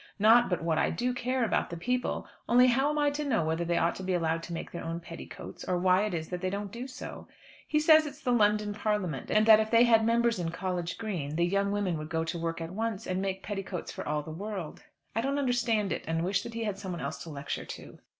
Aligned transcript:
Not 0.17 0.49
but 0.49 0.63
what 0.63 0.79
I 0.79 0.89
do 0.89 1.13
care 1.13 1.45
about 1.45 1.69
the 1.69 1.77
people; 1.77 2.27
only 2.49 2.65
how 2.65 2.89
am 2.89 2.97
I 2.97 3.11
to 3.11 3.23
know 3.23 3.45
whether 3.45 3.63
they 3.63 3.77
ought 3.77 3.93
to 3.97 4.03
be 4.03 4.15
allowed 4.15 4.41
to 4.41 4.51
make 4.53 4.71
their 4.71 4.83
own 4.83 4.99
petticoats, 4.99 5.63
or 5.63 5.77
why 5.77 6.05
it 6.05 6.15
is 6.15 6.29
that 6.29 6.41
they 6.41 6.49
don't 6.49 6.71
do 6.71 6.87
so? 6.87 7.27
He 7.67 7.79
says 7.79 8.07
it's 8.07 8.19
the 8.19 8.31
London 8.31 8.73
Parliament; 8.73 9.29
and 9.29 9.45
that 9.45 9.59
if 9.59 9.69
they 9.69 9.83
had 9.83 10.03
members 10.03 10.39
in 10.39 10.49
College 10.49 10.97
Green, 10.97 11.35
the 11.35 11.45
young 11.45 11.71
women 11.71 11.99
would 11.99 12.09
go 12.09 12.23
to 12.23 12.39
work 12.39 12.61
at 12.61 12.71
once, 12.71 13.05
and 13.05 13.21
make 13.21 13.43
petticoats 13.43 13.91
for 13.91 14.03
all 14.09 14.23
the 14.23 14.31
world. 14.31 14.81
I 15.15 15.21
don't 15.21 15.37
understand 15.37 15.91
it, 15.91 16.03
and 16.07 16.25
wish 16.25 16.41
that 16.41 16.55
he 16.55 16.63
had 16.63 16.79
someone 16.79 16.99
else 17.01 17.21
to 17.25 17.29
lecture 17.29 17.65
to. 17.65 17.99